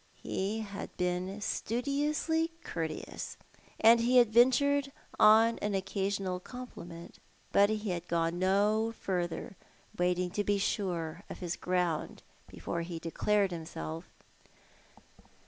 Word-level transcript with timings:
He 0.23 0.61
had 0.61 0.89
been 0.97 1.41
studiously 1.41 2.49
courteous, 2.63 3.37
and 3.79 3.99
he 3.99 4.17
had 4.17 4.33
ventured 4.33 4.91
on 5.19 5.59
an 5.59 5.75
occasional 5.75 6.39
compliment; 6.39 7.19
but 7.51 7.69
he 7.69 7.91
had 7.91 8.07
gone 8.07 8.39
no 8.39 8.95
further, 8.99 9.55
waiting 9.95 10.31
to 10.31 10.43
be 10.43 10.57
sure 10.57 11.21
of 11.29 11.37
his 11.37 11.55
ground 11.55 12.23
before 12.47 12.81
he 12.81 12.97
declared 12.97 13.51
himself. 13.51 14.05